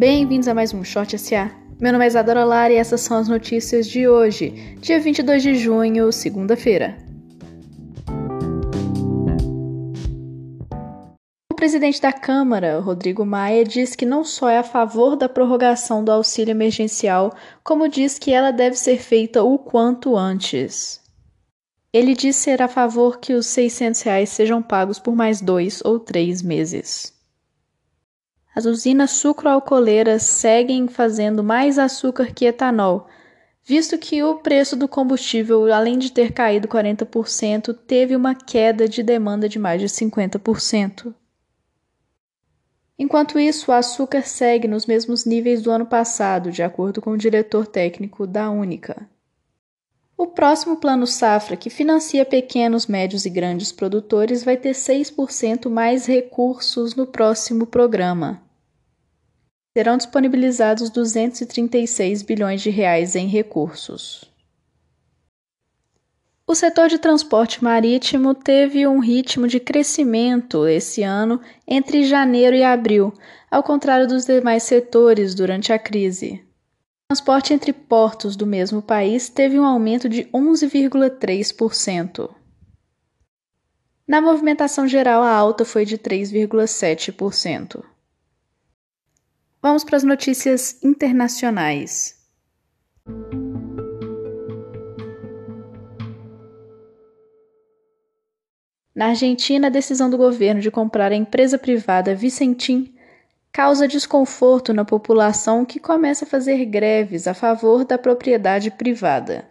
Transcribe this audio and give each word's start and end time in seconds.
Bem-vindos 0.00 0.48
a 0.48 0.54
mais 0.54 0.72
um 0.72 0.82
Short 0.82 1.18
SA. 1.18 1.50
Meu 1.78 1.92
nome 1.92 2.06
é 2.06 2.08
Isadora 2.08 2.42
Lara 2.42 2.72
e 2.72 2.76
essas 2.76 3.02
são 3.02 3.18
as 3.18 3.28
notícias 3.28 3.86
de 3.86 4.08
hoje, 4.08 4.48
dia 4.80 4.98
22 4.98 5.42
de 5.42 5.54
junho, 5.56 6.10
segunda-feira. 6.10 6.96
O 11.52 11.54
presidente 11.54 12.00
da 12.00 12.14
Câmara, 12.14 12.80
Rodrigo 12.80 13.26
Maia, 13.26 13.62
diz 13.62 13.94
que 13.94 14.06
não 14.06 14.24
só 14.24 14.48
é 14.48 14.56
a 14.56 14.62
favor 14.62 15.16
da 15.16 15.28
prorrogação 15.28 16.02
do 16.02 16.10
auxílio 16.10 16.52
emergencial, 16.52 17.34
como 17.62 17.86
diz 17.86 18.18
que 18.18 18.32
ela 18.32 18.52
deve 18.52 18.76
ser 18.76 18.96
feita 18.96 19.42
o 19.42 19.58
quanto 19.58 20.16
antes. 20.16 20.98
Ele 21.92 22.14
diz 22.14 22.36
ser 22.36 22.62
a 22.62 22.68
favor 22.68 23.20
que 23.20 23.34
os 23.34 23.44
600 23.48 24.00
reais 24.00 24.30
sejam 24.30 24.62
pagos 24.62 24.98
por 24.98 25.14
mais 25.14 25.42
dois 25.42 25.82
ou 25.84 26.00
três 26.00 26.40
meses. 26.40 27.19
As 28.60 28.66
usinas 28.66 29.12
sucroalcooleiras 29.12 30.22
seguem 30.22 30.86
fazendo 30.86 31.42
mais 31.42 31.78
açúcar 31.78 32.34
que 32.34 32.44
etanol, 32.44 33.06
visto 33.64 33.96
que 33.96 34.22
o 34.22 34.34
preço 34.34 34.76
do 34.76 34.86
combustível, 34.86 35.72
além 35.72 35.98
de 35.98 36.12
ter 36.12 36.32
caído 36.32 36.68
40%, 36.68 37.74
teve 37.86 38.14
uma 38.14 38.34
queda 38.34 38.86
de 38.86 39.02
demanda 39.02 39.48
de 39.48 39.58
mais 39.58 39.80
de 39.80 39.88
50%. 39.88 41.14
Enquanto 42.98 43.38
isso, 43.38 43.70
o 43.70 43.74
açúcar 43.74 44.26
segue 44.26 44.68
nos 44.68 44.84
mesmos 44.84 45.24
níveis 45.24 45.62
do 45.62 45.70
ano 45.70 45.86
passado, 45.86 46.52
de 46.52 46.62
acordo 46.62 47.00
com 47.00 47.12
o 47.12 47.16
diretor 47.16 47.66
técnico 47.66 48.26
da 48.26 48.50
Única. 48.50 49.08
O 50.18 50.26
próximo 50.26 50.76
Plano 50.76 51.06
Safra, 51.06 51.56
que 51.56 51.70
financia 51.70 52.26
pequenos, 52.26 52.86
médios 52.86 53.24
e 53.24 53.30
grandes 53.30 53.72
produtores, 53.72 54.44
vai 54.44 54.58
ter 54.58 54.72
6% 54.72 55.70
mais 55.70 56.04
recursos 56.04 56.94
no 56.94 57.06
próximo 57.06 57.64
programa. 57.66 58.49
Serão 59.76 59.96
disponibilizados 59.96 60.90
236 60.90 62.22
bilhões 62.22 62.60
de 62.60 62.70
reais 62.70 63.14
em 63.14 63.26
recursos. 63.26 64.24
O 66.46 66.54
setor 66.54 66.88
de 66.88 66.98
transporte 66.98 67.62
marítimo 67.62 68.34
teve 68.34 68.86
um 68.86 68.98
ritmo 68.98 69.46
de 69.46 69.60
crescimento 69.60 70.66
esse 70.66 71.02
ano 71.02 71.40
entre 71.66 72.04
janeiro 72.04 72.56
e 72.56 72.64
abril, 72.64 73.12
ao 73.50 73.62
contrário 73.62 74.08
dos 74.08 74.24
demais 74.24 74.64
setores 74.64 75.34
durante 75.34 75.72
a 75.72 75.78
crise 75.78 76.44
transporte 77.10 77.52
entre 77.52 77.72
portos 77.72 78.36
do 78.36 78.46
mesmo 78.46 78.80
país 78.80 79.28
teve 79.28 79.58
um 79.58 79.64
aumento 79.64 80.08
de 80.08 80.26
11,3%. 80.26 82.30
Na 84.06 84.20
movimentação 84.20 84.86
geral, 84.86 85.20
a 85.20 85.34
alta 85.34 85.64
foi 85.64 85.84
de 85.84 85.98
3,7%. 85.98 87.82
Vamos 89.62 89.84
para 89.84 89.98
as 89.98 90.02
notícias 90.02 90.82
internacionais. 90.82 92.18
Na 98.94 99.08
Argentina, 99.08 99.66
a 99.66 99.70
decisão 99.70 100.08
do 100.08 100.16
governo 100.16 100.62
de 100.62 100.70
comprar 100.70 101.12
a 101.12 101.16
empresa 101.16 101.58
privada 101.58 102.14
Vicentim 102.14 102.94
causa 103.52 103.86
desconforto 103.86 104.72
na 104.72 104.84
população 104.84 105.64
que 105.64 105.78
começa 105.78 106.24
a 106.24 106.28
fazer 106.28 106.64
greves 106.64 107.26
a 107.26 107.34
favor 107.34 107.84
da 107.84 107.98
propriedade 107.98 108.70
privada. 108.70 109.50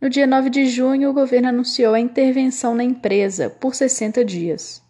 No 0.00 0.10
dia 0.10 0.26
9 0.26 0.50
de 0.50 0.66
junho, 0.66 1.10
o 1.10 1.14
governo 1.14 1.48
anunciou 1.48 1.94
a 1.94 2.00
intervenção 2.00 2.74
na 2.74 2.84
empresa 2.84 3.48
por 3.48 3.74
60 3.74 4.22
dias. 4.24 4.86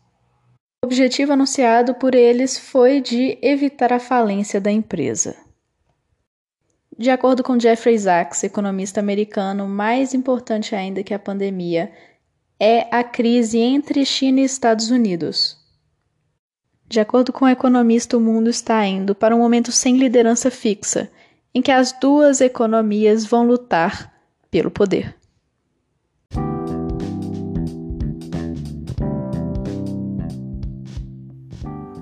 Objetivo 0.89 1.35
anunciado 1.35 1.95
por 1.97 2.15
eles 2.15 2.59
foi 2.59 3.03
de 3.03 3.37
evitar 3.43 3.93
a 3.93 4.01
falência 4.01 4.59
da 4.59 4.73
empresa. 4.73 5.37
De 6.99 7.11
acordo 7.11 7.43
com 7.43 7.61
Jeffrey 7.61 7.99
Sachs, 7.99 8.43
economista 8.43 8.99
americano, 8.99 9.69
mais 9.69 10.15
importante 10.15 10.75
ainda 10.75 11.03
que 11.03 11.13
a 11.13 11.19
pandemia 11.19 11.93
é 12.59 12.89
a 12.91 13.05
crise 13.05 13.59
entre 13.59 14.03
China 14.07 14.41
e 14.41 14.45
Estados 14.45 14.91
Unidos. 14.91 15.59
De 16.87 17.01
acordo 17.01 17.35
com 17.35 17.45
o 17.45 17.49
economista, 17.51 18.17
o 18.17 18.21
mundo 18.21 18.49
está 18.49 18.83
indo 18.87 19.15
para 19.15 19.37
um 19.37 19.41
momento 19.41 19.71
sem 19.71 19.99
liderança 19.99 20.51
fixa, 20.51 21.11
em 21.55 21.61
que 21.61 21.71
as 21.71 21.93
duas 21.93 22.41
economias 22.41 23.27
vão 23.27 23.47
lutar 23.47 24.11
pelo 24.51 24.71
poder. 24.71 25.18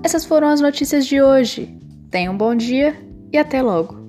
Essas 0.03 0.25
foram 0.25 0.47
as 0.47 0.61
notícias 0.61 1.05
de 1.05 1.21
hoje. 1.21 1.77
Tenha 2.09 2.31
um 2.31 2.37
bom 2.37 2.55
dia 2.55 2.95
e 3.31 3.37
até 3.37 3.61
logo! 3.61 4.06